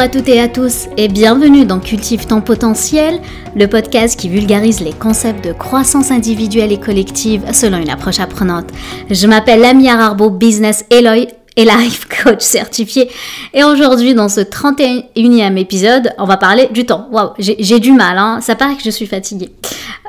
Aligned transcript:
à 0.00 0.08
toutes 0.08 0.30
et 0.30 0.40
à 0.40 0.48
tous 0.48 0.88
et 0.96 1.08
bienvenue 1.08 1.66
dans 1.66 1.78
Cultive 1.78 2.26
ton 2.26 2.40
potentiel, 2.40 3.20
le 3.54 3.66
podcast 3.66 4.18
qui 4.18 4.30
vulgarise 4.30 4.80
les 4.80 4.94
concepts 4.94 5.44
de 5.44 5.52
croissance 5.52 6.10
individuelle 6.10 6.72
et 6.72 6.80
collective 6.80 7.42
selon 7.52 7.76
une 7.76 7.90
approche 7.90 8.18
apprenante. 8.18 8.68
Je 9.10 9.26
m'appelle 9.26 9.60
Lamia 9.60 9.92
Arbo, 9.98 10.30
business 10.30 10.86
Eloy 10.88 11.28
et 11.54 11.64
life 11.66 12.06
coach 12.24 12.40
certifié. 12.40 13.10
Et 13.52 13.62
aujourd'hui, 13.62 14.14
dans 14.14 14.30
ce 14.30 14.40
31e 14.40 15.58
épisode, 15.58 16.14
on 16.16 16.24
va 16.24 16.38
parler 16.38 16.68
du 16.72 16.86
temps. 16.86 17.06
Waouh, 17.12 17.32
j'ai 17.38 17.78
du 17.78 17.92
mal, 17.92 18.16
hein. 18.16 18.38
ça 18.40 18.54
paraît 18.54 18.76
que 18.76 18.82
je 18.82 18.90
suis 18.90 19.06
fatiguée. 19.06 19.50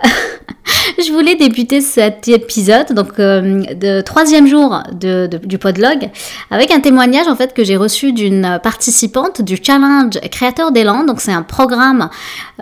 je 0.98 1.12
voulais 1.12 1.36
débuter 1.36 1.82
cet 1.82 2.28
épisode, 2.28 2.94
donc 2.94 3.20
euh, 3.20 3.64
de 3.74 4.02
troisième 4.02 4.48
jour 4.48 4.82
de, 4.92 5.30
du 5.44 5.58
podlog, 5.58 6.10
avec 6.50 6.72
un 6.72 6.80
témoignage 6.80 7.28
en 7.28 7.36
fait 7.36 7.54
que 7.54 7.64
j'ai 7.64 7.78
reçu 7.78 8.14
d'une 8.14 8.60
participante 8.62 9.42
du 9.42 9.58
challenge 9.62 10.20
créateur 10.32 10.72
d'élan. 10.72 11.04
Donc 11.04 11.22
c'est 11.22 11.32
un 11.32 11.44
programme 11.44 12.10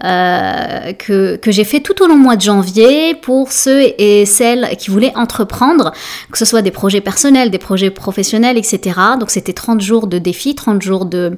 euh, 0.04 0.94
que, 0.94 1.38
que 1.38 1.52
j'ai 1.52 1.64
fait 1.64 1.80
tout 1.80 2.02
au 2.04 2.08
long 2.08 2.16
du 2.16 2.22
mois 2.22 2.36
de 2.36 2.42
janvier 2.42 3.16
pour 3.16 3.52
ceux 3.52 3.94
et 3.98 4.26
celles 4.26 4.76
qui 4.78 4.92
voulaient 4.92 5.14
entreprendre, 5.16 5.94
que 6.32 6.38
ce 6.38 6.46
soit 6.46 6.62
des 6.62 6.72
projets 6.72 7.02
personnels, 7.02 7.52
des 7.52 7.58
projets 7.58 7.90
professionnels, 7.90 8.58
etc. 8.58 9.00
Donc 9.20 9.30
c'était 9.30 9.54
30 9.54 9.82
jours 9.82 10.08
de 10.08 10.18
défi, 10.18 10.56
30 10.56 10.82
jours 10.82 11.06
de 11.06 11.38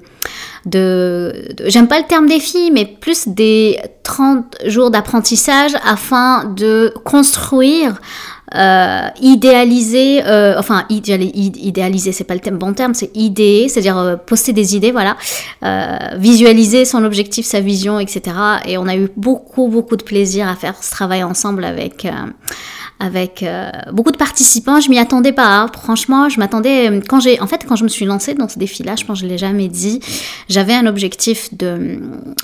de, 0.65 1.33
j'aime 1.65 1.87
pas 1.87 1.99
le 1.99 2.05
terme 2.05 2.27
défi, 2.27 2.71
mais 2.71 2.85
plus 2.85 3.27
des 3.27 3.79
30 4.03 4.57
jours 4.65 4.91
d'apprentissage 4.91 5.71
afin 5.83 6.45
de 6.45 6.93
construire 7.03 7.99
euh, 8.53 9.07
idéaliser, 9.21 10.23
euh, 10.25 10.55
enfin 10.59 10.85
idéaliser, 10.89 12.11
c'est 12.11 12.25
pas 12.25 12.35
le 12.35 12.57
bon 12.57 12.73
terme, 12.73 12.93
c'est 12.93 13.15
idéer, 13.15 13.69
c'est-à-dire 13.69 13.97
euh, 13.97 14.15
poster 14.17 14.51
des 14.51 14.75
idées, 14.75 14.91
voilà, 14.91 15.15
euh, 15.63 15.97
visualiser 16.17 16.83
son 16.83 17.05
objectif, 17.05 17.45
sa 17.45 17.61
vision, 17.61 17.99
etc. 17.99 18.21
Et 18.65 18.77
on 18.77 18.87
a 18.87 18.95
eu 18.95 19.09
beaucoup 19.15 19.69
beaucoup 19.69 19.95
de 19.95 20.03
plaisir 20.03 20.49
à 20.49 20.55
faire 20.55 20.83
ce 20.83 20.91
travail 20.91 21.23
ensemble 21.23 21.63
avec 21.63 22.03
euh, 22.05 22.09
avec 23.01 23.41
euh, 23.41 23.71
beaucoup 23.91 24.11
de 24.11 24.17
participants. 24.17 24.79
Je 24.79 24.89
m'y 24.89 24.99
attendais 24.99 25.31
pas. 25.31 25.47
Hein. 25.47 25.71
Franchement, 25.73 26.29
je 26.29 26.39
m'attendais 26.39 27.01
quand 27.09 27.19
j'ai, 27.19 27.41
en 27.41 27.47
fait, 27.47 27.65
quand 27.67 27.75
je 27.75 27.83
me 27.83 27.89
suis 27.89 28.05
lancée 28.05 28.35
dans 28.35 28.47
ce 28.47 28.59
défi-là, 28.59 28.95
je 28.95 29.05
pense 29.05 29.21
que 29.21 29.25
je 29.25 29.31
l'ai 29.31 29.39
jamais 29.39 29.67
dit. 29.67 30.01
J'avais 30.49 30.75
un 30.75 30.85
objectif 30.85 31.51
de 31.57 31.99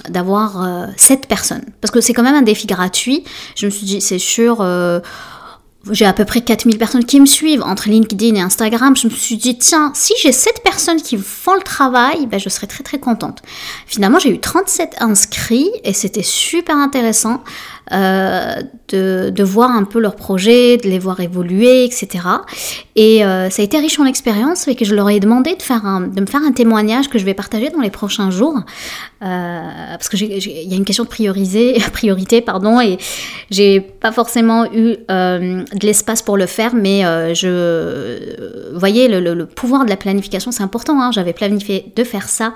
d'avoir 0.09 0.64
euh, 0.64 0.88
sept 0.97 1.27
personnes 1.27 1.64
parce 1.80 1.91
que 1.91 2.02
c'est 2.02 2.14
quand 2.14 2.23
même 2.23 2.36
un 2.36 2.41
défi 2.41 2.66
gratuit. 2.66 3.23
Je 3.55 3.67
me 3.67 3.72
suis 3.72 3.86
dit, 3.86 4.02
c'est 4.02 4.17
sûr. 4.17 4.58
Euh, 4.61 4.99
j'ai 5.91 6.05
à 6.05 6.11
peu 6.11 6.25
près 6.25 6.41
4000 6.41 6.77
personnes 6.77 7.05
qui 7.05 7.21
me 7.21 7.25
suivent 7.25 7.61
entre 7.61 7.88
LinkedIn 7.88 8.36
et 8.36 8.42
Instagram. 8.42 8.97
Je 8.97 9.08
me 9.08 9.14
suis 9.14 9.38
dit, 9.38 9.58
tiens, 9.58 9.92
si 9.94 10.14
j'ai 10.21 10.31
7 10.31 10.61
personnes 10.64 11.02
qui 11.02 11.17
font 11.17 11.53
le 11.53 11.61
travail, 11.61 12.25
ben, 12.25 12.39
je 12.39 12.49
serais 12.49 12.67
très 12.67 12.83
très 12.83 12.99
contente. 12.99 13.42
Finalement, 13.86 14.19
j'ai 14.19 14.31
eu 14.31 14.39
37 14.39 14.95
inscrits 14.99 15.69
et 15.83 15.94
c'était 15.94 16.23
super 16.23 16.75
intéressant. 16.75 17.42
Euh, 17.93 18.55
de, 18.89 19.30
de, 19.30 19.43
voir 19.43 19.71
un 19.71 19.83
peu 19.83 19.99
leurs 19.99 20.16
projets, 20.16 20.77
de 20.77 20.88
les 20.88 20.99
voir 20.99 21.19
évoluer, 21.19 21.85
etc. 21.85 22.23
Et 22.95 23.23
euh, 23.23 23.49
ça 23.49 23.61
a 23.61 23.66
été 23.66 23.77
riche 23.80 23.99
en 23.99 24.05
expérience 24.05 24.67
et 24.67 24.75
que 24.75 24.85
je 24.85 24.95
leur 24.95 25.09
ai 25.09 25.19
demandé 25.19 25.55
de, 25.55 25.61
faire 25.61 25.83
de 25.83 26.21
me 26.21 26.25
faire 26.25 26.41
un 26.41 26.52
témoignage 26.52 27.09
que 27.09 27.17
je 27.17 27.25
vais 27.25 27.33
partager 27.33 27.69
dans 27.69 27.81
les 27.81 27.89
prochains 27.89 28.30
jours. 28.30 28.59
Euh, 29.23 29.61
parce 29.89 30.09
qu'il 30.09 30.27
y 30.27 30.73
a 30.73 30.75
une 30.75 30.85
question 30.85 31.03
de 31.03 31.09
prioriser, 31.09 31.77
priorité, 31.93 32.41
pardon, 32.41 32.80
et 32.81 32.97
j'ai 33.52 33.80
pas 33.81 34.11
forcément 34.11 34.65
eu 34.65 34.95
de 35.09 35.85
l'espace 35.85 36.21
pour 36.21 36.38
le 36.38 36.45
faire, 36.45 36.75
mais 36.75 37.02
je 37.35 38.73
voyez 38.77 39.08
le, 39.08 39.45
pouvoir 39.45 39.86
de 39.86 39.89
la 39.89 39.98
planification, 39.98 40.52
c'est 40.52 40.64
important. 40.64 41.02
Hein, 41.02 41.11
J'avais 41.11 41.33
planifié 41.33 41.92
de 41.95 42.04
faire 42.04 42.27
ça 42.27 42.54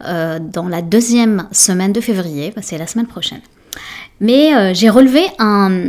dans 0.00 0.68
la 0.68 0.82
deuxième 0.82 1.48
semaine 1.52 1.92
de 1.92 2.00
février, 2.00 2.52
c'est 2.62 2.78
la 2.78 2.86
semaine 2.86 3.06
prochaine. 3.06 3.40
Mais 4.20 4.54
euh, 4.54 4.72
j'ai 4.74 4.90
relevé 4.90 5.22
un, 5.38 5.80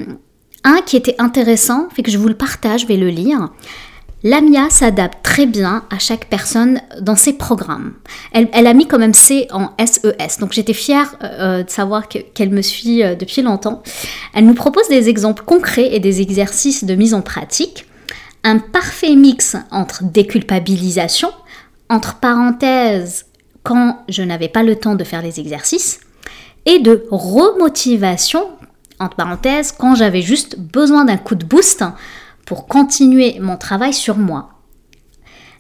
qui 0.85 0.97
était 0.97 1.15
intéressant, 1.19 1.89
fait 1.89 2.03
que 2.03 2.11
je 2.11 2.17
vous 2.17 2.27
le 2.27 2.35
partage, 2.35 2.81
je 2.81 2.87
vais 2.87 2.97
le 2.97 3.09
lire. 3.09 3.49
Lamia 4.23 4.69
s'adapte 4.69 5.23
très 5.23 5.45
bien 5.45 5.85
à 5.89 5.97
chaque 5.97 6.25
personne 6.25 6.81
dans 6.99 7.15
ses 7.15 7.33
programmes. 7.33 7.93
Elle, 8.33 8.67
a 8.67 8.73
mis 8.73 8.85
quand 8.85 8.99
même 8.99 9.13
C 9.13 9.47
en 9.51 9.69
SES, 9.79 10.39
donc 10.41 10.51
j'étais 10.51 10.73
fière 10.73 11.15
euh, 11.23 11.63
de 11.63 11.69
savoir 11.69 12.09
qu'elle 12.09 12.25
qu 12.33 12.49
me 12.49 12.61
suit 12.61 13.01
euh, 13.01 13.15
depuis 13.15 13.41
longtemps. 13.41 13.81
Elle 14.33 14.45
nous 14.45 14.53
propose 14.53 14.89
des 14.89 15.07
exemples 15.07 15.43
concrets 15.45 15.95
et 15.95 16.01
des 16.01 16.21
exercices 16.21 16.83
de 16.83 16.95
mise 16.95 17.13
en 17.13 17.21
pratique. 17.21 17.85
Un 18.43 18.57
parfait 18.59 19.15
mix 19.15 19.55
entre 19.71 20.03
déculpabilisation, 20.03 21.31
entre 21.89 22.15
parenthèses, 22.15 23.25
quand 23.63 24.03
je 24.09 24.23
n'avais 24.23 24.49
pas 24.49 24.63
le 24.63 24.75
temps 24.75 24.95
de 24.95 25.03
faire 25.05 25.21
les 25.21 25.39
exercices, 25.39 26.01
et 26.65 26.79
de 26.79 27.07
remotivation, 27.11 28.47
entre 28.99 29.15
parenthèses, 29.15 29.71
quand 29.71 29.95
j'avais 29.95 30.21
juste 30.21 30.59
besoin 30.59 31.05
d'un 31.05 31.17
coup 31.17 31.35
de 31.35 31.45
boost 31.45 31.83
pour 32.45 32.67
continuer 32.67 33.39
mon 33.39 33.57
travail 33.57 33.93
sur 33.93 34.17
moi. 34.17 34.49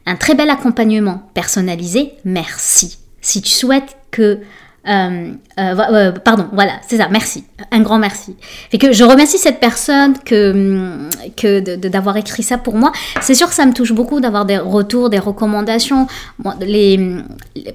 Un 0.05 0.15
très 0.15 0.35
bel 0.35 0.49
accompagnement 0.49 1.29
personnalisé, 1.33 2.13
merci. 2.25 2.97
Si 3.21 3.41
tu 3.41 3.51
souhaites 3.51 3.97
que 4.11 4.39
euh, 4.87 5.33
euh, 5.59 5.75
euh, 5.77 6.11
pardon, 6.11 6.47
voilà, 6.53 6.73
c'est 6.87 6.97
ça, 6.97 7.09
merci, 7.09 7.43
un 7.71 7.81
grand 7.81 7.99
merci. 7.99 8.35
Que 8.79 8.93
je 8.93 9.03
remercie 9.03 9.37
cette 9.37 9.59
personne 9.59 10.17
que, 10.25 11.09
que 11.35 11.75
d'avoir 11.87 12.17
écrit 12.17 12.43
ça 12.43 12.57
pour 12.57 12.75
moi. 12.75 12.91
C'est 13.21 13.35
sûr 13.35 13.49
que 13.49 13.53
ça 13.53 13.65
me 13.65 13.73
touche 13.73 13.91
beaucoup 13.91 14.21
d'avoir 14.21 14.45
des 14.45 14.57
retours, 14.57 15.09
des 15.09 15.19
recommandations. 15.19 16.07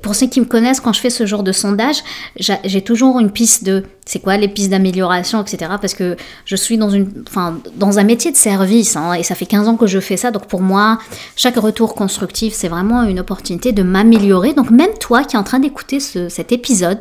Pour 0.03 0.15
ceux 0.15 0.27
qui 0.27 0.41
me 0.41 0.47
connaissent, 0.47 0.81
quand 0.81 0.93
je 0.93 1.01
fais 1.01 1.11
ce 1.11 1.27
genre 1.27 1.43
de 1.43 1.53
sondage, 1.53 1.99
j'ai 2.37 2.83
toujours 2.83 3.21
une 3.21 3.31
piste 3.31 3.65
de 3.65 3.85
c'est 4.07 4.21
quoi 4.21 4.37
les 4.37 4.49
pistes 4.49 4.71
d'amélioration, 4.71 5.43
etc. 5.43 5.73
Parce 5.81 5.95
que 5.95 6.17
je 6.45 6.57
suis 6.57 6.77
dans, 6.79 6.93
un 7.99 8.05
métier 8.05 8.31
de 8.31 8.37
service 8.37 8.97
hein, 8.97 9.15
et 9.15 9.23
ça 9.23 9.35
fait 9.35 9.47
15 9.47 9.69
ans 9.69 9.77
que 9.77 9.87
je 9.87 9.99
fais 9.99 10.17
ça. 10.17 10.31
Donc 10.31 10.47
pour 10.47 10.61
moi, 10.61 10.99
chaque 11.37 11.57
retour 11.57 11.95
constructif, 11.95 12.55
c'est 12.55 12.69
vraiment 12.69 13.03
une 13.05 13.21
opportunité 13.21 13.73
de 13.73 13.83
m'améliorer. 13.83 14.53
Donc 14.53 14.71
même 14.71 14.93
toi 15.01 15.25
qui 15.25 15.37
es 15.37 15.39
en 15.39 15.45
train 15.45 15.59
d'écouter 15.59 16.01
cet 16.01 16.53
épisode, 16.53 17.01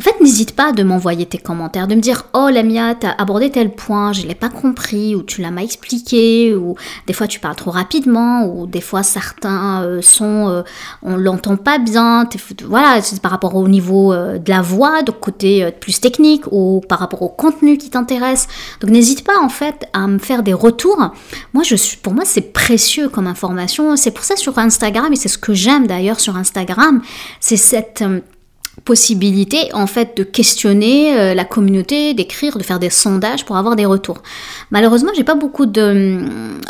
en 0.00 0.02
fait, 0.02 0.18
n'hésite 0.22 0.56
pas 0.56 0.72
de 0.72 0.82
m'envoyer 0.82 1.26
tes 1.26 1.36
commentaires, 1.36 1.86
de 1.86 1.94
me 1.94 2.00
dire 2.00 2.24
Oh 2.32 2.48
Lamia, 2.50 2.94
t'as 2.94 3.10
abordé 3.10 3.50
tel 3.50 3.74
point, 3.74 4.14
je 4.14 4.26
l'ai 4.26 4.34
pas 4.34 4.48
compris, 4.48 5.14
ou 5.14 5.22
tu 5.22 5.42
l'as 5.42 5.50
mal 5.50 5.64
expliqué, 5.64 6.54
ou 6.54 6.74
des 7.06 7.12
fois 7.12 7.26
tu 7.26 7.38
parles 7.38 7.56
trop 7.56 7.70
rapidement, 7.70 8.46
ou 8.46 8.66
des 8.66 8.80
fois 8.80 9.02
certains 9.02 9.82
euh, 9.82 10.00
sons, 10.00 10.48
euh, 10.48 10.62
on 11.02 11.18
l'entend 11.18 11.58
pas 11.58 11.76
bien. 11.76 12.26
Voilà, 12.64 13.02
c'est 13.02 13.20
par 13.20 13.30
rapport 13.30 13.54
au 13.56 13.68
niveau 13.68 14.14
euh, 14.14 14.38
de 14.38 14.48
la 14.48 14.62
voix, 14.62 15.02
de 15.02 15.10
côté 15.10 15.64
euh, 15.64 15.70
plus 15.70 16.00
technique, 16.00 16.44
ou 16.50 16.80
par 16.88 16.98
rapport 16.98 17.20
au 17.20 17.28
contenu 17.28 17.76
qui 17.76 17.90
t'intéresse. 17.90 18.48
Donc 18.80 18.88
n'hésite 18.88 19.22
pas 19.22 19.38
en 19.42 19.50
fait 19.50 19.86
à 19.92 20.06
me 20.06 20.18
faire 20.18 20.42
des 20.42 20.54
retours. 20.54 21.10
Moi, 21.52 21.62
je 21.62 21.76
suis, 21.76 21.98
pour 21.98 22.14
moi, 22.14 22.24
c'est 22.24 22.54
précieux 22.54 23.10
comme 23.10 23.26
information. 23.26 23.96
C'est 23.96 24.12
pour 24.12 24.24
ça 24.24 24.36
sur 24.36 24.58
Instagram, 24.58 25.12
et 25.12 25.16
c'est 25.16 25.28
ce 25.28 25.36
que 25.36 25.52
j'aime 25.52 25.86
d'ailleurs 25.86 26.20
sur 26.20 26.38
Instagram, 26.38 27.02
c'est 27.38 27.58
cette 27.58 28.02
possibilité 28.84 29.68
en 29.74 29.86
fait 29.86 30.16
de 30.16 30.22
questionner 30.22 31.18
euh, 31.18 31.34
la 31.34 31.44
communauté, 31.44 32.14
d'écrire, 32.14 32.56
de 32.56 32.62
faire 32.62 32.78
des 32.78 32.90
sondages 32.90 33.44
pour 33.44 33.56
avoir 33.56 33.76
des 33.76 33.84
retours. 33.84 34.22
Malheureusement, 34.70 35.10
j'ai 35.16 35.24
pas 35.24 35.34
beaucoup 35.34 35.66
de. 35.66 36.18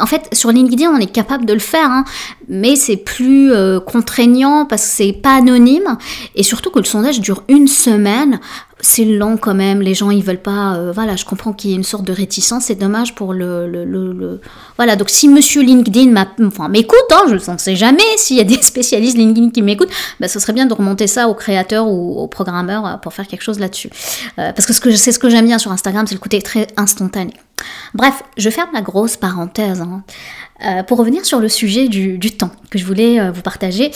En 0.01 0.07
fait, 0.07 0.29
sur 0.33 0.51
LinkedIn, 0.51 0.91
on 0.91 0.99
est 0.99 1.13
capable 1.13 1.47
de 1.47 1.53
le 1.53 1.61
faire, 1.61 1.91
hein, 1.91 2.05
mais 2.49 2.77
c'est 2.77 2.97
plus 2.97 3.53
euh, 3.53 3.81
contraignant 3.81 4.67
parce 4.67 4.83
que 4.83 4.89
c'est 4.89 5.13
pas 5.13 5.35
anonyme 5.37 5.97
et 6.35 6.43
surtout 6.43 6.71
que 6.71 6.79
le 6.79 6.85
sondage 6.85 7.21
dure 7.21 7.45
une 7.49 7.69
semaine 7.69 8.41
c'est 8.83 9.05
lent 9.05 9.37
quand 9.37 9.55
même, 9.55 9.83
les 9.83 9.95
gens 9.95 10.11
ils 10.11 10.23
veulent 10.23 10.39
pas, 10.39 10.75
euh, 10.75 10.93
voilà, 10.93 11.17
je 11.17 11.25
comprends 11.25 11.53
qu'il 11.53 11.71
y 11.71 11.73
ait 11.73 11.77
une 11.77 11.85
sorte 11.85 12.05
de 12.05 12.13
réticence, 12.13 12.65
c'est 12.65 12.75
dommage 12.75 13.15
pour 13.15 13.33
le, 13.33 13.69
le, 13.69 13.85
le, 13.85 14.13
le, 14.13 14.41
Voilà, 14.77 14.97
donc 14.97 15.11
si 15.11 15.29
monsieur 15.29 15.63
LinkedIn 15.63 16.11
m'écoute, 16.69 16.99
hein, 17.13 17.23
je 17.29 17.51
ne 17.51 17.59
sais 17.59 17.77
jamais, 17.77 18.03
s'il 18.17 18.37
y 18.37 18.41
a 18.41 18.45
des 18.45 18.55
spécialistes 18.63 19.17
LinkedIn 19.17 19.51
qui 19.51 19.63
m'écoutent, 19.63 19.91
bah, 20.19 20.29
ce 20.29 20.39
serait 20.39 20.53
bien 20.53 20.67
de 20.67 20.75
remonter 20.75 21.07
ça 21.07 21.29
aux 21.29 21.35
créateurs 21.35 21.89
ou 21.89 22.21
aux 22.21 22.29
programmeurs 22.29 22.87
euh, 22.87 22.97
pour 22.97 23.13
faire 23.13 23.27
quelque 23.27 23.43
chose 23.43 23.59
là-dessus. 23.59 23.91
Euh, 24.39 24.53
parce 24.53 24.67
que 24.67 24.91
c'est 24.97 25.13
ce 25.13 25.19
que 25.19 25.29
j'aime 25.29 25.47
bien 25.47 25.59
sur 25.59 25.73
Instagram, 25.73 26.07
c'est 26.07 26.15
le 26.15 26.21
côté 26.21 26.41
très 26.43 26.67
instantané. 26.77 27.35
Bref, 27.95 28.23
je 28.37 28.51
ferme 28.51 28.71
la 28.73 28.83
grosse 28.83 29.17
parenthèse. 29.17 29.81
Hein. 29.81 30.03
Euh, 30.65 30.83
pour 30.83 30.99
revenir 30.99 31.25
sur 31.25 31.41
le 31.41 31.49
sujet 31.49 31.89
du, 31.89 32.19
temps 32.33 32.51
que 32.71 32.79
je 32.79 32.85
voulais 32.85 33.19
euh, 33.19 33.31
vous 33.31 33.41
partager, 33.41 33.91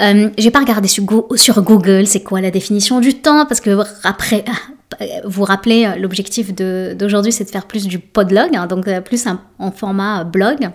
euh, 0.00 0.30
j'ai 0.38 0.50
pas 0.50 0.60
regardé 0.60 0.88
sur, 0.88 1.04
sur 1.34 1.62
Google 1.62 2.06
c'est 2.06 2.22
quoi 2.22 2.40
la 2.40 2.50
définition 2.50 3.00
du 3.00 3.14
temps 3.14 3.44
parce 3.44 3.60
que 3.60 3.78
après 4.02 4.44
vous 5.24 5.44
rappelez 5.44 5.92
l'objectif 5.98 6.54
d'aujourd'hui 6.54 7.32
c'est 7.32 7.44
de 7.44 7.50
faire 7.50 7.66
plus 7.66 7.86
du 7.86 7.98
podlog 7.98 8.56
hein, 8.56 8.66
donc 8.66 8.88
plus 9.00 9.26
en 9.58 9.70
format 9.72 10.24
blog 10.24 10.70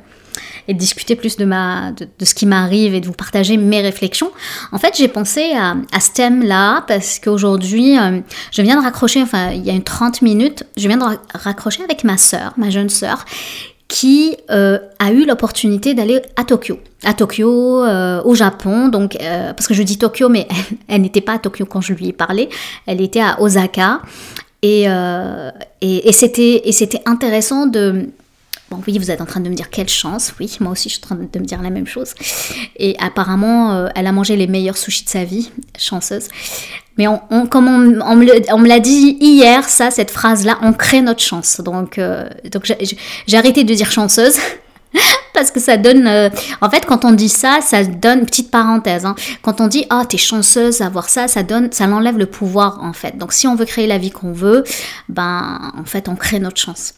et 0.68 0.74
de 0.74 0.80
discuter 0.80 1.16
plus 1.16 1.38
de, 1.38 1.46
ma, 1.46 1.92
de, 1.92 2.26
ce 2.26 2.34
qui 2.34 2.46
m'arrive 2.46 2.94
et 2.94 3.02
de 3.02 3.06
vous 3.06 3.14
partager 3.14 3.58
mes 3.58 3.82
réflexions. 3.82 4.32
En 4.72 4.78
fait, 4.78 4.94
j'ai 4.98 5.08
pensé 5.08 5.54
à, 5.56 5.76
à, 5.92 6.00
ce 6.00 6.12
thème-là 6.12 6.84
parce 6.88 7.20
qu'aujourd'hui, 7.20 7.98
euh, 7.98 8.20
je 8.52 8.62
viens 8.62 8.78
de 8.78 8.84
raccrocher, 8.84 9.22
enfin, 9.22 9.52
il 9.52 9.66
y 9.66 9.70
a 9.70 9.74
une 9.74 9.84
30 9.84 10.22
minutes, 10.22 10.64
je 10.78 10.88
viens 10.88 10.98
de 10.98 11.04
raccrocher 11.34 11.84
avec 11.84 12.04
ma 12.04 12.18
sœur, 12.18 12.54
ma 12.58 12.70
jeune 12.70 12.90
sœur, 12.90 13.26
qui 13.88 14.38
euh, 14.50 14.80
a 15.00 15.12
eu 15.12 15.26
l'opportunité 15.26 15.94
d'aller 15.94 16.22
à 16.38 16.46
Tokyo. 16.46 16.80
À 17.04 17.14
Tokyo, 17.14 17.84
euh, 17.84 18.22
au 18.24 18.36
Japon, 18.36 18.88
donc 18.88 19.18
parce 19.20 19.68
que 19.68 19.74
je 19.74 19.84
dis 19.84 19.98
Tokyo, 19.98 20.30
mais 20.30 20.48
elle, 20.88 21.02
n'était 21.02 21.22
pas 21.22 21.34
à 21.34 21.40
Tokyo 21.40 21.66
quand 21.66 21.82
je 21.82 21.94
lui 21.94 22.10
ai 22.10 22.14
parlé, 22.14 22.50
elle 22.86 23.02
était 23.02 23.22
à 23.22 23.42
Osaka. 23.42 24.02
Et, 24.64 24.84
et, 25.82 26.08
et 26.08 26.12
c'était 26.14 27.02
intéressant 27.08 27.66
de, 27.66 28.12
Oui, 28.88 28.98
vous 28.98 29.12
êtes 29.12 29.22
en 29.22 29.26
train 29.26 29.40
de 29.40 29.50
me 29.50 29.56
dire 29.56 29.70
quelle 29.70 29.90
chance. 29.90 30.34
Oui, 30.40 30.56
moi 30.60 30.72
aussi, 30.72 30.90
je 30.90 30.96
suis 30.96 31.04
en 31.04 31.08
train 31.08 31.16
de 31.16 31.40
me 31.40 31.46
dire 31.46 31.62
la 31.62 31.70
même 31.70 31.88
chose. 31.88 32.14
Et 32.78 32.96
apparemment, 33.00 33.88
elle 33.96 34.08
a 34.08 34.12
mangé 34.12 34.36
les 34.36 34.48
meilleurs 34.48 34.78
sushis 34.78 35.04
de 35.06 35.10
sa 35.10 35.24
vie. 35.24 35.52
Chanceuse. 35.78 36.28
Mais 36.98 37.08
on, 37.08 37.48
comme 37.48 37.68
on, 37.68 38.16
me 38.16 38.68
l'a 38.68 38.80
dit 38.80 39.18
hier, 39.20 39.68
ça, 39.68 39.92
cette 39.92 40.12
phrase-là, 40.12 40.60
on 40.62 40.74
crée 40.74 41.02
notre 41.02 41.22
chance. 41.22 41.62
Donc, 41.62 41.98
euh, 41.98 42.30
j'ai 43.28 43.38
arrêté 43.38 43.64
de 43.64 43.74
dire 43.74 43.92
chanceuse. 43.92 44.38
parce 45.34 45.52
que 45.52 45.60
ça 45.60 45.78
donne... 45.78 46.06
Euh, 46.06 46.30
en 46.62 46.70
fait, 46.70 46.86
quand 46.86 47.06
on 47.06 47.12
dit 47.12 47.30
ça, 47.30 47.60
ça 47.62 47.84
donne... 47.84 48.26
Petite 48.26 48.52
parenthèse. 48.52 49.06
Hein, 49.06 49.16
quand 49.42 49.62
on 49.62 49.68
dit 49.68 49.86
«Ah, 49.90 50.04
t'es 50.08 50.18
chanceuse 50.18 50.80
d'avoir 50.80 51.10
ça», 51.10 51.28
ça 51.30 51.44
donne... 51.44 51.72
Ça 51.72 51.88
l'enlève 51.88 52.18
le 52.18 52.26
pouvoir, 52.26 52.84
en 52.84 52.94
fait. 52.94 53.18
Donc, 53.18 53.32
si 53.34 53.48
on 53.48 53.56
veut 53.56 53.66
créer 53.66 53.88
la 53.88 53.98
vie 53.98 54.12
qu'on 54.12 54.34
veut, 54.34 54.64
ben, 55.10 55.72
en 55.78 55.86
fait, 55.86 56.10
on 56.10 56.16
crée 56.16 56.40
notre 56.40 56.60
chance. 56.60 56.94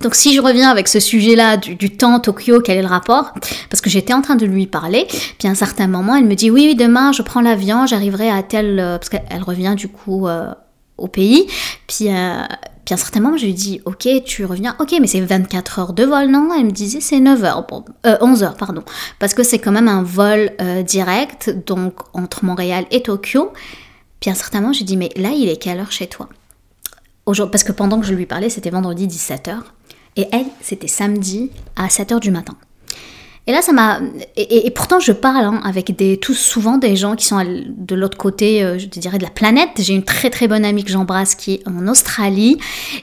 Donc 0.00 0.14
si 0.14 0.34
je 0.34 0.40
reviens 0.40 0.70
avec 0.70 0.88
ce 0.88 1.00
sujet-là 1.00 1.56
du, 1.56 1.96
temps 1.96 2.20
Tokyo, 2.20 2.60
quel 2.60 2.78
est 2.78 2.82
le 2.82 2.88
rapport? 2.88 3.32
Parce 3.70 3.80
que 3.80 3.90
j'étais 3.90 4.12
en 4.12 4.22
train 4.22 4.36
de 4.36 4.46
lui 4.46 4.66
parler, 4.66 5.06
puis 5.38 5.48
à 5.48 5.50
un 5.50 5.54
certain 5.54 5.86
moment, 5.86 6.16
elle 6.16 6.24
me 6.24 6.34
dit 6.34 6.50
oui, 6.50 6.74
demain 6.74 7.12
je 7.12 7.22
prends 7.22 7.40
l'avion, 7.40 7.86
j'arriverai 7.86 8.30
à 8.30 8.42
tel... 8.42 8.78
Euh, 8.78 8.98
parce 8.98 9.08
qu'elle 9.08 9.42
revient 9.42 9.74
du 9.76 9.88
coup 9.88 10.26
euh, 10.28 10.52
au 10.98 11.08
pays, 11.08 11.46
puis... 11.86 12.08
Euh, 12.08 12.42
puis 12.84 12.92
à 12.92 12.96
un 12.96 12.98
certain 12.98 13.20
moment, 13.20 13.38
je 13.38 13.46
lui 13.46 13.54
dis, 13.54 13.80
ok, 13.86 14.06
tu 14.26 14.44
reviens, 14.44 14.76
ok, 14.78 14.94
mais 15.00 15.06
c'est 15.06 15.22
24 15.22 15.78
heures 15.78 15.92
de 15.94 16.04
vol, 16.04 16.26
non? 16.26 16.50
Elle 16.54 16.66
me 16.66 16.70
disait, 16.70 17.00
c'est 17.00 17.18
9 17.18 17.42
heures, 17.42 17.66
11 18.20 18.42
heures, 18.42 18.58
pardon, 18.58 18.82
parce 19.18 19.32
que 19.32 19.42
c'est 19.42 19.58
quand 19.58 19.72
même 19.72 19.88
un 19.88 20.02
vol 20.02 20.50
direct, 20.86 21.48
donc 21.66 21.94
entre 22.12 22.44
Montréal 22.44 22.84
et 22.90 23.00
Tokyo. 23.00 23.54
Puis 24.20 24.28
à 24.28 24.34
un 24.34 24.36
certain 24.36 24.60
moment, 24.60 24.74
je 24.74 24.80
lui 24.80 24.84
dis, 24.84 24.98
mais 24.98 25.08
là, 25.16 25.30
il 25.30 25.48
est 25.48 25.56
quelle 25.56 25.80
heure 25.80 25.92
chez 25.92 26.08
toi? 26.08 26.28
Parce 27.24 27.64
que 27.64 27.72
pendant 27.72 28.00
que 28.00 28.06
je 28.06 28.14
lui 28.14 28.26
parlais, 28.26 28.50
c'était 28.50 28.70
vendredi 28.70 29.06
17h. 29.06 29.56
Et 30.16 30.26
elle, 30.32 30.46
c'était 30.60 30.88
samedi 30.88 31.50
à 31.76 31.88
7h 31.88 32.20
du 32.20 32.30
matin. 32.30 32.54
Et 33.46 33.52
là, 33.52 33.60
ça 33.60 33.72
m'a. 33.72 34.00
Et, 34.36 34.70
pourtant, 34.70 35.00
je 35.00 35.12
parle 35.12 35.44
hein, 35.44 35.60
avec 35.64 35.92
tous 36.20 36.34
souvent 36.34 36.78
des 36.78 36.96
gens 36.96 37.14
qui 37.14 37.26
sont 37.26 37.44
de 37.44 37.94
l'autre 37.94 38.16
côté, 38.16 38.62
euh, 38.62 38.78
je 38.78 38.86
dirais, 38.86 39.18
de 39.18 39.22
la 39.22 39.30
planète. 39.30 39.70
J'ai 39.78 39.92
une 39.92 40.04
très 40.04 40.30
très 40.30 40.48
bonne 40.48 40.64
amie 40.64 40.82
que 40.82 40.90
j'embrasse 40.90 41.34
qui 41.34 41.54
est 41.54 41.68
en 41.68 41.86
Australie. 41.86 42.56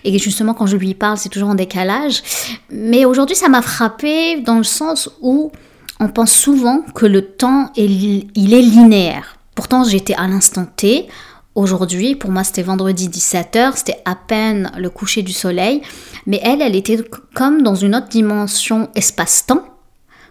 Et 0.03 0.17
justement, 0.17 0.55
quand 0.55 0.65
je 0.65 0.77
lui 0.77 0.95
parle, 0.95 1.17
c'est 1.17 1.29
toujours 1.29 1.49
en 1.49 1.55
décalage. 1.55 2.23
Mais 2.71 3.05
aujourd'hui, 3.05 3.35
ça 3.35 3.49
m'a 3.49 3.61
frappé 3.61 4.39
dans 4.41 4.57
le 4.57 4.63
sens 4.63 5.11
où 5.21 5.51
on 5.99 6.07
pense 6.07 6.31
souvent 6.31 6.81
que 6.95 7.05
le 7.05 7.21
temps, 7.21 7.71
il 7.75 8.25
est 8.35 8.61
linéaire. 8.61 9.37
Pourtant, 9.53 9.83
j'étais 9.83 10.15
à 10.15 10.27
l'instant 10.27 10.65
T. 10.65 11.07
Aujourd'hui, 11.53 12.15
pour 12.15 12.31
moi, 12.31 12.45
c'était 12.45 12.61
vendredi 12.61 13.09
17h, 13.09 13.73
c'était 13.75 14.01
à 14.05 14.15
peine 14.15 14.71
le 14.77 14.89
coucher 14.89 15.21
du 15.21 15.33
soleil, 15.33 15.81
mais 16.25 16.39
elle, 16.43 16.61
elle 16.61 16.77
était 16.77 16.97
comme 17.33 17.61
dans 17.61 17.75
une 17.75 17.93
autre 17.93 18.07
dimension 18.07 18.89
espace-temps, 18.95 19.65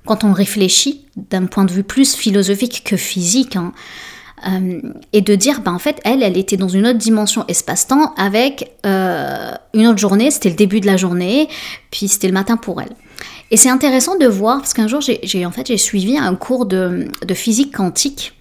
quand 0.07 0.25
on 0.25 0.33
réfléchit 0.33 1.05
d'un 1.17 1.45
point 1.45 1.67
de 1.67 1.73
vue 1.73 1.85
plus 1.85 2.15
philosophique 2.15 2.85
que 2.85 2.97
physique. 2.97 3.57
Hein. 3.57 3.73
Euh, 4.49 4.81
et 5.13 5.21
de 5.21 5.35
dire, 5.35 5.61
ben 5.61 5.75
en 5.75 5.79
fait, 5.79 6.01
elle, 6.05 6.23
elle 6.23 6.39
était 6.39 6.57
dans 6.57 6.69
une 6.69 6.87
autre 6.87 6.99
dimension 6.99 7.45
espace-temps 7.49 8.15
avec 8.17 8.73
euh, 8.87 9.53
une 9.75 9.87
autre 9.87 9.99
journée, 9.99 10.31
c'était 10.31 10.49
le 10.49 10.55
début 10.55 10.81
de 10.81 10.87
la 10.87 10.97
journée, 10.97 11.51
puis 11.91 12.09
c'était 12.09 12.29
le 12.29 12.33
matin 12.33 12.57
pour 12.57 12.81
elle. 12.81 12.97
Et 13.51 13.59
c'est 13.59 13.69
intéressant 13.69 14.17
de 14.17 14.27
voir, 14.27 14.61
parce 14.61 14.73
qu'un 14.73 14.89
jour, 14.89 15.03
j'ai 15.03 15.45
en 15.45 15.51
fait, 15.51 15.77
suivi 15.77 16.17
un 16.17 16.35
cours 16.35 16.65
de, 16.65 17.09
de 17.27 17.35
physique 17.35 17.77
quantique 17.77 18.33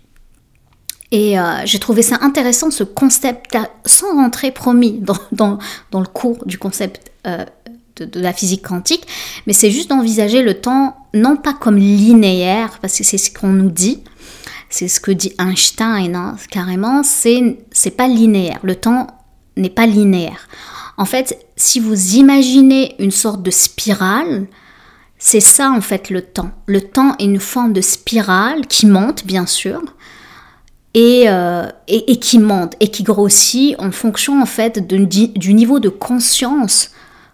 et 1.11 1.39
euh, 1.39 1.65
j'ai 1.65 1.79
trouvé 1.79 2.01
ça 2.01 2.17
intéressant, 2.21 2.69
ce 2.69 2.83
concept, 2.83 3.57
sans 3.85 4.13
rentrer 4.15 4.51
promis 4.51 5.01
dans, 5.31 5.57
le 5.93 6.05
cours 6.05 6.45
du 6.45 6.57
concept 6.57 7.11
euh, 7.25 7.45
de, 7.95 8.19
la 8.19 8.33
physique 8.33 8.61
quantique, 8.61 9.07
mais 9.47 9.53
c'est 9.53 9.71
juste 9.71 9.89
d'envisager 9.89 10.41
le 10.41 10.55
temps 10.55 10.95
non 11.13 11.35
pas 11.35 11.53
comme 11.53 11.77
linéaire, 11.77 12.77
parce 12.81 12.97
que 12.97 13.03
c'est 13.03 13.17
ce 13.17 13.31
qu'on 13.31 13.49
nous 13.49 13.71
dit, 13.71 14.03
c'est 14.69 14.87
ce 14.87 14.99
que 14.99 15.11
dit 15.11 15.33
Einstein, 15.39 16.15
hein, 16.15 16.35
carrément, 16.51 17.01
c'est 17.03 17.57
pas 17.97 18.07
linéaire, 18.07 18.59
le 18.61 18.75
temps 18.75 19.07
n'est 19.57 19.69
pas 19.71 19.87
linéaire. 19.87 20.47
En 20.97 21.05
fait, 21.05 21.45
si 21.55 21.79
vous 21.79 22.15
imaginez 22.15 22.95
une 22.99 23.11
sorte 23.11 23.41
de 23.41 23.51
spirale, 23.51 24.47
c'est 25.17 25.39
ça 25.39 25.71
en 25.71 25.81
fait 25.81 26.09
le 26.09 26.21
temps. 26.21 26.51
Le 26.65 26.81
temps 26.81 27.15
est 27.19 27.25
une 27.25 27.39
forme 27.39 27.73
de 27.73 27.81
spirale 27.81 28.67
qui 28.67 28.85
monte, 28.85 29.25
bien 29.25 29.45
sûr, 29.45 29.81
euh, 30.97 31.67
et, 31.87 32.19
qui 32.19 32.39
monte 32.39 32.73
et 32.79 32.87
qui 32.87 33.03
grossit 33.03 33.75
en 33.79 33.91
fonction 33.91 34.41
en 34.41 34.45
fait 34.45 34.87
du 34.87 35.53
niveau 35.53 35.79
de 35.79 35.89
conscience 35.89 36.91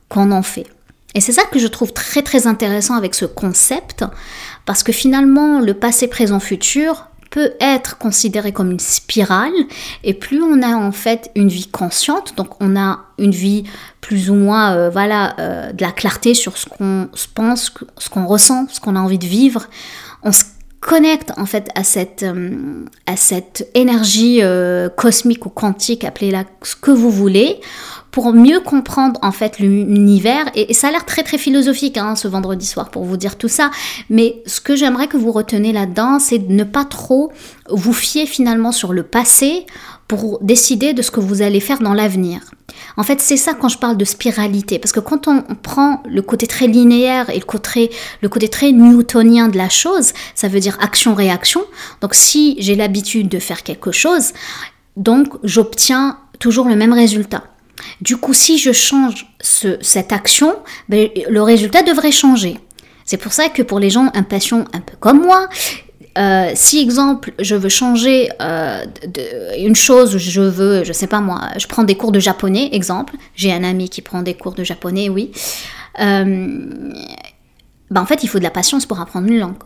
qu'on 0.10 0.32
en 0.32 0.42
fait. 0.42 0.68
Et 1.14 1.22
c'est 1.22 1.32
ça 1.32 1.44
que 1.44 1.60
je 1.60 1.68
trouve 1.68 1.94
très 1.94 2.22
très 2.22 2.48
intéressant 2.48 2.96
avec 2.96 3.16
ce 3.16 3.24
concept, 3.26 4.04
parce 4.66 4.84
que 4.84 4.92
finalement 4.92 5.62
le 5.62 5.74
passé, 5.74 6.08
présent, 6.08 6.42
futur 6.42 7.08
peut 7.32 7.54
être 7.62 7.98
considéré 7.98 8.52
comme 8.52 8.72
une 8.72 8.80
spirale, 8.80 9.54
et 10.04 10.14
plus 10.14 10.42
on 10.44 10.62
a 10.62 10.76
en 10.76 10.92
fait 10.92 11.32
une 11.36 11.50
vie 11.50 11.68
consciente, 11.68 12.36
donc 12.36 12.62
on 12.62 12.78
a 12.78 13.00
une 13.18 13.32
vie 13.32 13.64
plus 14.02 14.30
ou 14.30 14.36
moins, 14.36 14.74
euh, 14.74 14.90
voilà, 14.90 15.36
euh, 15.40 15.72
de 15.72 15.82
la 15.82 15.92
clarté 15.92 16.34
sur 16.34 16.58
ce 16.58 16.66
qu'on 16.66 17.10
pense, 17.34 17.74
ce 17.98 18.10
qu'on 18.10 18.26
ressent, 18.26 18.68
ce 18.70 18.80
qu'on 18.80 18.96
a 18.96 19.00
envie 19.00 19.18
de 19.18 19.26
vivre, 19.26 19.68
on 20.24 20.32
se 20.32 20.44
connecte 20.86 21.32
en 21.36 21.48
fait 21.48 21.70
à 21.74 21.84
cette, 21.84 22.24
euh, 22.24 22.86
énergie 23.74 24.40
euh, 24.44 24.88
cosmique 24.88 25.48
ou 25.48 25.50
quantique, 25.50 26.04
appelez-la 26.04 26.44
ce 26.62 26.76
que 26.76 26.92
vous 26.92 27.10
voulez, 27.10 27.60
pour 28.12 28.34
mieux 28.34 28.60
comprendre 28.60 29.20
en 29.24 29.32
fait 29.32 29.58
l'univers. 29.58 30.46
Et, 30.54 30.76
ça 30.76 30.90
a 30.90 30.92
l'air 30.92 31.06
très 31.06 31.24
très 31.24 31.40
philosophique 31.40 31.98
hein, 31.98 32.16
ce 32.16 32.28
vendredi 32.28 32.68
soir 32.68 32.90
pour 32.90 33.04
vous 33.04 33.18
dire 33.18 33.36
tout 33.36 33.48
ça. 33.48 33.72
Mais 34.12 34.44
ce 34.46 34.62
que 34.62 34.76
j'aimerais 34.76 35.08
que 35.08 35.18
vous 35.18 35.32
retenez 35.32 35.74
là-dedans, 35.74 36.20
c'est 36.20 36.38
de 36.38 36.54
ne 36.54 36.64
pas 36.64 36.86
trop 36.86 37.32
vous 37.70 37.94
fier 37.94 38.28
finalement 38.28 38.72
sur 38.72 38.94
le 38.94 39.02
passé 39.02 39.66
pour 40.08 40.40
décider 40.42 40.94
de 40.94 41.02
ce 41.02 41.12
que 41.12 41.20
vous 41.20 41.42
allez 41.42 41.60
faire 41.60 41.80
dans 41.80 41.94
l'avenir. 41.94 42.42
En 42.98 43.04
fait, 43.04 43.22
c'est 43.22 43.38
ça 43.38 43.54
quand 43.54 43.70
je 43.70 43.78
parle 43.78 43.98
de 43.98 44.06
spiralité, 44.06 44.80
parce 44.80 44.92
que 44.92 45.00
quand 45.00 45.28
on 45.28 45.42
prend 45.56 46.04
le 46.06 46.22
côté 46.22 46.48
très 46.48 46.68
linéaire 46.68 47.30
et 47.30 47.40
le 47.40 47.46
côté, 47.46 47.90
le 48.22 48.30
côté 48.30 48.48
très 48.48 48.72
newtonien 48.72 49.48
de 49.48 49.58
la 49.58 49.70
chose, 49.70 50.14
ça 50.36 50.48
veut 50.48 50.60
dire 50.60 50.78
action-réaction. 50.80 51.64
Donc 52.02 52.14
si 52.14 52.56
j'ai 52.60 52.76
l'habitude 52.76 53.30
de 53.30 53.40
faire 53.40 53.64
quelque 53.64 53.92
chose, 53.92 54.34
donc 54.98 55.34
j'obtiens 55.44 56.20
toujours 56.40 56.68
le 56.68 56.76
même 56.76 56.94
résultat. 56.94 57.44
Du 58.02 58.18
coup, 58.18 58.34
si 58.34 58.58
je 58.58 58.72
change 58.72 59.28
cette 59.42 60.12
action, 60.12 60.56
ben, 60.90 61.10
le 61.30 61.42
résultat 61.42 61.84
devrait 61.84 62.12
changer. 62.12 62.60
C'est 63.04 63.18
pour 63.18 63.34
ça 63.34 63.50
que 63.50 63.62
pour 63.62 63.80
les 63.80 63.90
gens 63.90 64.10
impatients 64.16 64.66
un 64.74 64.80
peu 64.80 64.96
comme 65.00 65.22
moi, 65.22 65.48
euh, 66.18 66.52
si 66.56 66.80
exemple 66.80 67.34
je 67.40 67.56
veux 67.56 67.70
changer 67.70 68.30
euh, 68.42 68.86
une 69.58 69.76
chose, 69.76 70.18
je 70.18 70.42
veux, 70.42 70.84
je 70.84 70.94
sais 70.94 71.08
pas 71.08 71.20
moi, 71.20 71.42
je 71.58 71.68
prends 71.68 71.84
des 71.84 71.96
cours 71.96 72.14
de 72.14 72.20
japonais, 72.20 72.70
exemple, 72.72 73.16
j'ai 73.36 73.52
un 73.52 73.64
ami 73.64 73.90
qui 73.90 74.02
prend 74.02 74.22
des 74.22 74.34
cours 74.34 74.54
de 74.54 74.64
japonais, 74.64 75.10
oui. 75.10 75.32
Euh, 76.00 76.58
ben 77.92 78.02
en 78.02 78.06
fait, 78.06 78.24
il 78.24 78.28
faut 78.28 78.40
de 78.40 78.44
la 78.44 78.52
patience 78.52 78.86
pour 78.86 79.00
apprendre 79.00 79.28
une 79.28 79.40
langue. 79.40 79.58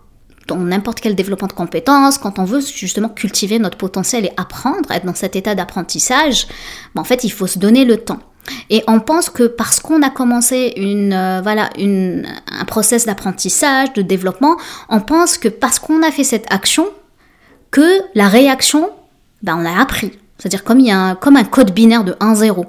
Dans 0.48 0.58
n'importe 0.58 1.00
quel 1.00 1.14
développement 1.14 1.48
de 1.48 1.54
compétences, 1.54 2.18
quand 2.18 2.40
on 2.40 2.44
veut 2.44 2.62
justement 2.62 3.10
cultiver 3.10 3.60
notre 3.60 3.78
potentiel 3.78 4.26
et 4.26 4.32
apprendre, 4.36 4.92
être 4.92 5.06
dans 5.06 5.14
cet 5.14 5.36
état 5.36 5.54
d'apprentissage, 5.54 6.48
ben 6.96 7.02
en 7.02 7.06
fait, 7.06 7.24
il 7.24 7.32
faut 7.32 7.46
se 7.46 7.60
donner 7.60 7.86
le 7.86 7.98
temps. 7.98 8.20
Et 8.70 8.84
on 8.88 9.00
pense 9.00 9.30
que 9.30 9.44
parce 9.44 9.80
qu'on 9.80 10.02
a 10.02 10.10
commencé 10.10 10.74
une, 10.78 11.14
euh, 11.14 11.42
voilà, 11.42 11.70
une, 11.78 12.28
un 12.52 12.66
process 12.66 13.06
d'apprentissage, 13.06 13.94
de 13.94 14.02
développement, 14.02 14.58
on 14.90 15.00
pense 15.02 15.38
que 15.38 15.48
parce 15.48 15.80
qu'on 15.80 16.04
a 16.04 16.12
fait 16.12 16.24
cette 16.24 16.52
action, 16.52 16.88
que 17.72 18.02
la 18.16 18.28
réaction, 18.28 18.90
ben 19.44 19.58
on 19.60 19.66
a 19.66 19.82
appris. 19.82 20.12
C'est-à-dire 20.38 20.64
comme 20.64 20.80
un, 20.88 21.16
comme 21.16 21.36
un 21.36 21.44
code 21.44 21.72
binaire 21.72 22.04
de 22.04 22.14
1-0. 22.14 22.66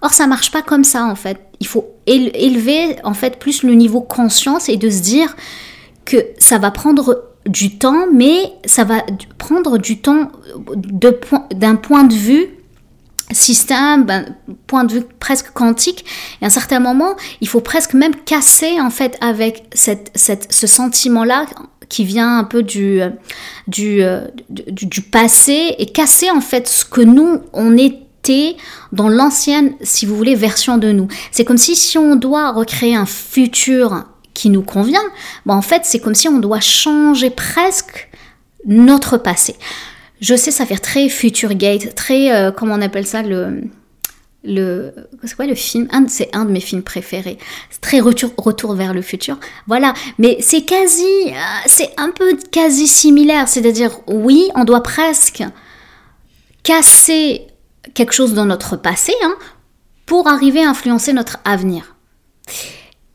Or, 0.00 0.12
ça 0.12 0.26
marche 0.26 0.52
pas 0.52 0.62
comme 0.62 0.84
ça 0.84 1.04
en 1.04 1.16
fait. 1.16 1.38
Il 1.60 1.66
faut 1.66 1.86
élever 2.06 2.96
en 3.02 3.14
fait 3.14 3.38
plus 3.38 3.64
le 3.64 3.74
niveau 3.74 4.00
conscience 4.00 4.68
et 4.68 4.76
de 4.76 4.88
se 4.88 5.02
dire 5.02 5.34
que 6.04 6.16
ça 6.38 6.58
va 6.58 6.70
prendre 6.70 7.24
du 7.46 7.78
temps, 7.78 8.06
mais 8.12 8.52
ça 8.64 8.84
va 8.84 9.02
prendre 9.38 9.78
du 9.78 10.00
temps 10.00 10.30
d'un 11.50 11.76
point 11.76 12.04
de 12.04 12.14
vue 12.14 12.57
système, 13.32 14.04
ben, 14.04 14.36
point 14.66 14.84
de 14.84 14.92
vue 14.92 15.02
presque 15.20 15.50
quantique, 15.52 16.04
et 16.40 16.44
à 16.44 16.48
un 16.48 16.50
certain 16.50 16.80
moment, 16.80 17.16
il 17.40 17.48
faut 17.48 17.60
presque 17.60 17.94
même 17.94 18.14
casser 18.14 18.80
en 18.80 18.90
fait 18.90 19.16
avec 19.20 19.64
cette, 19.74 20.10
cette, 20.14 20.52
ce 20.52 20.66
sentiment-là 20.66 21.46
qui 21.88 22.04
vient 22.04 22.38
un 22.38 22.44
peu 22.44 22.62
du, 22.62 23.00
du, 23.66 24.02
du, 24.50 24.86
du, 24.86 25.02
passé 25.02 25.74
et 25.78 25.86
casser 25.86 26.30
en 26.30 26.40
fait 26.40 26.68
ce 26.68 26.84
que 26.84 27.00
nous, 27.00 27.40
on 27.52 27.76
était 27.76 28.56
dans 28.92 29.08
l'ancienne, 29.08 29.74
si 29.80 30.06
vous 30.06 30.16
voulez, 30.16 30.34
version 30.34 30.78
de 30.78 30.92
nous. 30.92 31.08
C'est 31.30 31.44
comme 31.44 31.58
si 31.58 31.74
si 31.76 31.98
on 31.98 32.16
doit 32.16 32.52
recréer 32.52 32.94
un 32.94 33.06
futur 33.06 34.04
qui 34.34 34.50
nous 34.50 34.62
convient, 34.62 35.02
ben 35.46 35.54
en 35.54 35.62
fait, 35.62 35.82
c'est 35.84 35.98
comme 35.98 36.14
si 36.14 36.28
on 36.28 36.38
doit 36.38 36.60
changer 36.60 37.30
presque 37.30 38.08
notre 38.66 39.16
passé. 39.16 39.56
Je 40.20 40.34
sais, 40.34 40.50
ça 40.50 40.66
fait 40.66 40.78
très 40.78 41.08
Future 41.08 41.54
Gate, 41.54 41.94
très, 41.94 42.32
euh, 42.32 42.50
comment 42.50 42.74
on 42.74 42.82
appelle 42.82 43.06
ça, 43.06 43.22
le, 43.22 43.62
le, 44.42 44.92
c'est 45.24 45.36
quoi 45.36 45.46
le 45.46 45.54
film? 45.54 45.88
C'est 46.08 46.34
un 46.34 46.44
de 46.44 46.50
mes 46.50 46.60
films 46.60 46.82
préférés. 46.82 47.38
C'est 47.70 47.80
très 47.80 48.00
retour, 48.00 48.32
retour 48.36 48.74
vers 48.74 48.94
le 48.94 49.02
futur. 49.02 49.38
Voilà, 49.66 49.94
mais 50.18 50.38
c'est 50.40 50.62
quasi, 50.62 51.04
euh, 51.28 51.32
c'est 51.66 51.90
un 51.98 52.10
peu 52.10 52.36
quasi 52.50 52.88
similaire. 52.88 53.48
C'est-à-dire, 53.48 54.00
oui, 54.08 54.48
on 54.54 54.64
doit 54.64 54.82
presque 54.82 55.44
casser 56.62 57.46
quelque 57.94 58.12
chose 58.12 58.34
dans 58.34 58.44
notre 58.44 58.76
passé 58.76 59.12
hein, 59.22 59.36
pour 60.04 60.28
arriver 60.28 60.62
à 60.62 60.70
influencer 60.70 61.12
notre 61.12 61.38
avenir. 61.44 61.96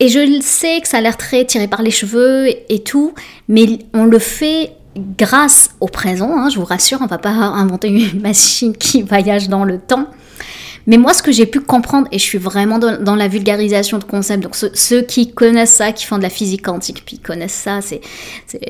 Et 0.00 0.08
je 0.08 0.40
sais 0.40 0.80
que 0.80 0.88
ça 0.88 0.98
a 0.98 1.00
l'air 1.00 1.16
très 1.16 1.44
tiré 1.44 1.68
par 1.68 1.82
les 1.82 1.90
cheveux 1.90 2.48
et 2.68 2.82
tout, 2.82 3.14
mais 3.48 3.78
on 3.92 4.04
le 4.04 4.18
fait 4.18 4.72
grâce 4.96 5.70
au 5.80 5.86
présent. 5.86 6.30
Hein, 6.36 6.50
je 6.50 6.58
vous 6.58 6.64
rassure, 6.64 6.98
on 7.02 7.06
va 7.06 7.18
pas 7.18 7.30
inventer 7.30 7.88
une 7.88 8.20
machine 8.20 8.76
qui 8.76 9.02
voyage 9.02 9.48
dans 9.48 9.64
le 9.64 9.78
temps. 9.78 10.08
Mais 10.86 10.98
moi, 10.98 11.14
ce 11.14 11.22
que 11.22 11.32
j'ai 11.32 11.46
pu 11.46 11.60
comprendre, 11.60 12.08
et 12.12 12.18
je 12.18 12.22
suis 12.22 12.38
vraiment 12.38 12.78
dans, 12.78 13.16
la 13.16 13.28
vulgarisation 13.28 13.98
de 13.98 14.04
concepts, 14.04 14.42
donc 14.42 14.54
ceux, 14.54 15.02
qui 15.02 15.32
connaissent 15.32 15.72
ça, 15.72 15.92
qui 15.92 16.04
font 16.04 16.18
de 16.18 16.22
la 16.22 16.30
physique 16.30 16.62
quantique, 16.62 17.04
puis 17.06 17.18
connaissent 17.18 17.52
ça, 17.52 17.80
c'est 17.80 18.02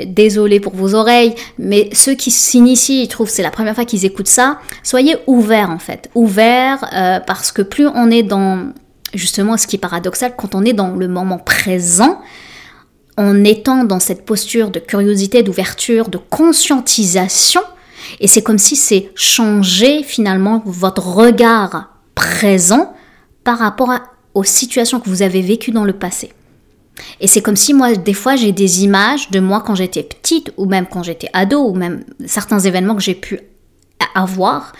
désolé 0.07 0.61
pour 0.61 0.75
vos 0.76 0.95
oreilles, 0.95 1.35
mais 1.59 1.88
ceux 1.93 2.14
qui 2.14 2.31
s'initient, 2.31 3.02
ils 3.02 3.09
trouvent 3.09 3.28
c'est 3.28 3.43
la 3.43 3.50
première 3.50 3.75
fois 3.75 3.85
qu'ils 3.85 4.04
écoutent 4.04 4.28
ça, 4.28 4.61
soyez 4.83 5.16
ouverts 5.26 5.71
en 5.71 5.78
fait, 5.78 6.09
ouverts 6.14 6.88
euh, 6.93 7.19
parce 7.19 7.50
que 7.50 7.62
plus 7.62 7.88
on 7.88 8.11
est 8.11 8.23
dans 8.23 8.73
justement 9.12 9.57
ce 9.57 9.66
qui 9.66 9.76
est 9.76 9.81
paradoxal, 9.81 10.35
quand 10.37 10.54
on 10.54 10.64
est 10.64 10.73
dans 10.73 10.90
le 10.90 11.09
moment 11.09 11.38
présent, 11.38 12.21
en 13.16 13.44
étant 13.44 13.85
dans 13.85 14.00
cette 14.00 14.25
posture 14.25 14.71
de 14.71 14.78
curiosité, 14.78 15.42
d'ouverture, 15.42 16.09
de 16.09 16.18
conscientisation, 16.18 17.62
et 18.21 18.28
c'est 18.28 18.42
comme 18.42 18.59
si 18.59 18.76
c'est 18.76 19.11
changer 19.14 20.02
finalement 20.02 20.62
votre 20.66 21.06
regard 21.06 21.94
présent 22.14 22.94
par 23.44 23.59
rapport 23.59 23.92
aux 24.35 24.44
situations 24.44 25.00
que 25.00 25.09
vous 25.09 25.23
avez 25.23 25.42
vécues 25.42 25.71
dans 25.71 25.85
le 25.85 25.92
passé. 25.92 26.33
Et 27.21 27.26
c'est 27.26 27.42
comme 27.42 27.56
si 27.56 27.75
moi, 27.75 27.94
des 27.94 28.14
fois, 28.14 28.37
j'ai 28.37 28.52
des 28.52 28.85
images 28.85 29.30
de 29.30 29.40
moi 29.40 29.62
quand 29.64 29.75
j'étais 29.75 30.02
petite, 30.02 30.52
ou 30.56 30.66
même 30.66 30.87
quand 30.87 31.02
j'étais 31.02 31.28
ado, 31.33 31.61
ou 31.61 31.75
même 31.75 32.04
certains 32.26 32.61
événements 32.61 32.94
que 32.94 33.02
j'ai 33.02 33.14
pu 33.14 33.40
avoir, 34.14 34.73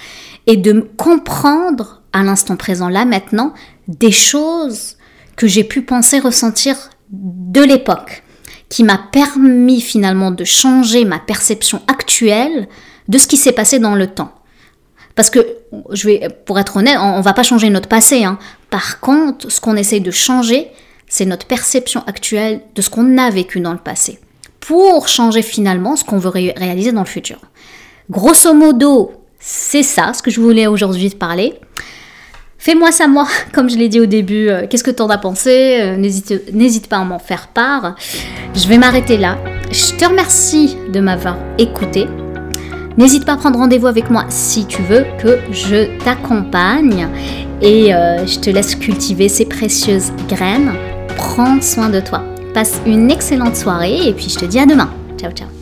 et 0.47 0.57
de 0.57 0.88
comprendre 0.97 2.03
à 2.12 2.23
l'instant 2.23 2.57
présent, 2.57 2.88
là 2.88 3.05
maintenant, 3.05 3.53
des 3.88 4.12
choses 4.12 4.97
que 5.37 5.47
j'ai 5.47 5.64
pu 5.64 5.83
penser, 5.83 6.21
ressentir 6.21 6.76
de 7.11 7.61
l'époque, 7.61 8.23
qui 8.75 8.83
m'a 8.83 8.99
permis 8.99 9.81
finalement 9.81 10.33
de 10.33 10.43
changer 10.43 11.04
ma 11.04 11.21
perception 11.21 11.81
actuelle 11.87 12.66
de 13.07 13.19
ce 13.19 13.28
qui 13.28 13.37
s'est 13.37 13.52
passé 13.52 13.78
dans 13.78 13.95
le 13.95 14.09
temps. 14.09 14.33
Parce 15.14 15.31
que, 15.31 15.47
je 15.93 16.09
vais, 16.09 16.28
pour 16.45 16.59
être 16.59 16.78
honnête, 16.78 16.99
on, 17.00 17.19
ne 17.19 17.23
va 17.23 17.35
pas 17.35 17.45
changer 17.45 17.71
notre 17.71 17.88
passé. 17.88 18.25
Hein. 18.25 18.37
Par 18.71 18.99
contre, 18.99 19.49
ce 19.49 19.61
qu'on 19.61 19.76
essaye 19.76 20.00
de 20.00 20.11
changer, 20.11 20.73
c'est 21.07 21.25
notre 21.25 21.47
perception 21.47 22.02
actuelle 22.09 22.62
de 22.75 22.83
ce 22.83 22.90
qu'on 22.90 23.16
a 23.16 23.31
vécu 23.31 23.61
dans 23.61 23.71
le 23.71 23.78
passé. 23.78 24.19
Pour 24.59 25.07
changer 25.07 25.43
finalement 25.43 25.95
ce 25.95 26.02
qu'on 26.02 26.19
veut 26.19 26.31
réaliser 26.31 26.90
dans 26.90 27.02
le 27.02 27.07
futur. 27.07 27.38
Grosso 28.11 28.54
modo, 28.54 29.12
c'est 29.38 29.85
ça 29.85 30.12
ce 30.14 30.21
que 30.21 30.33
je 30.33 30.40
voulais 30.40 30.66
aujourd'hui 30.66 31.11
te 31.11 31.16
parler. 31.16 31.54
Fais-moi 32.64 32.92
ça 32.92 33.06
moi, 33.09 33.26
comme 33.52 33.68
je 33.68 33.76
l'ai 33.76 33.90
dit 33.90 34.00
au 34.00 34.06
début, 34.06 34.49
euh, 34.49 34.66
qu'est-ce 34.66 34.83
que 34.83 34.90
tu 34.90 35.02
en 35.02 35.11
as 35.11 35.18
pensé 35.18 35.80
euh, 35.83 35.97
N'hésite 35.97 36.88
pas 36.88 36.97
à 36.97 37.04
m'en 37.04 37.18
faire 37.18 37.49
part. 37.49 37.94
Je 38.54 38.66
vais 38.66 38.78
m'arrêter 38.78 39.18
là. 39.18 39.37
Je 39.71 39.94
te 39.94 40.06
remercie 40.06 40.78
de 40.90 40.99
m'avoir 40.99 41.37
écouté. 41.59 42.06
N'hésite 42.97 43.26
pas 43.26 43.35
à 43.35 43.37
prendre 43.37 43.59
rendez-vous 43.59 43.87
avec 43.87 44.09
moi 44.09 44.25
si 44.30 44.64
tu 44.64 44.80
veux 44.80 45.04
que 45.23 45.40
je 45.52 45.99
t'accompagne 46.04 47.06
et 47.61 47.94
euh, 47.94 48.26
je 48.26 48.38
te 48.38 48.49
laisse 48.49 48.76
cultiver 48.76 49.28
ces 49.28 49.44
précieuses 49.44 50.11
graines. 50.26 50.73
Prends 51.18 51.61
soin 51.61 51.90
de 51.90 52.00
toi. 52.00 52.23
Passe 52.54 52.80
une 52.87 53.11
excellente 53.11 53.56
soirée 53.56 54.09
et 54.09 54.14
puis 54.14 54.30
je 54.30 54.38
te 54.38 54.47
dis 54.47 54.59
à 54.59 54.64
demain. 54.64 54.88
Ciao 55.18 55.33
ciao. 55.33 55.54